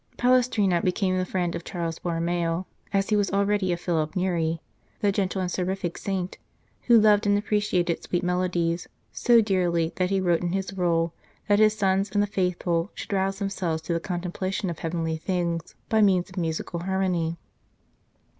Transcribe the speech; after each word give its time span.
Palestrina 0.17 0.81
became 0.81 1.15
the 1.19 1.27
friend 1.27 1.53
of 1.53 1.63
Charles 1.63 1.99
Borromeo, 1.99 2.65
as 2.91 3.09
he 3.09 3.15
was 3.15 3.29
already 3.29 3.71
of 3.71 3.79
Philip 3.79 4.15
Neri, 4.15 4.59
the 4.99 5.11
gentle 5.11 5.41
and 5.43 5.51
seraphic 5.51 5.95
saint 5.95 6.39
who 6.87 6.99
loved 6.99 7.27
and 7.27 7.37
appre 7.37 7.59
ciated 7.59 8.01
sweet 8.01 8.23
melodies 8.23 8.87
so 9.11 9.41
dearly 9.41 9.93
that 9.97 10.09
he 10.09 10.19
wrote 10.19 10.41
in 10.41 10.53
his 10.53 10.75
rule" 10.75 11.13
that 11.47 11.59
his 11.59 11.77
sons 11.77 12.09
and 12.13 12.23
the 12.23 12.25
Faithful 12.25 12.89
should 12.95 13.13
rouse 13.13 13.37
themselves 13.37 13.83
to 13.83 13.93
the 13.93 13.99
contemplation 13.99 14.71
of 14.71 14.79
heavenly 14.79 15.17
things 15.17 15.75
by 15.87 16.01
means 16.01 16.31
of 16.31 16.37
musical 16.37 16.79
harmony." 16.79 17.37